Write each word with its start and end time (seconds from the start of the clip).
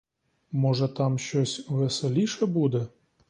Може, 0.51 0.87
там 0.87 1.19
щось 1.19 1.69
веселіше 1.69 2.45
буде. 2.45 2.87